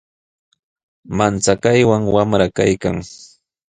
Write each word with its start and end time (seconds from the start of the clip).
Manchakaywan 1.17 2.03
wamra 2.15 2.47
kaykan. 2.57 2.97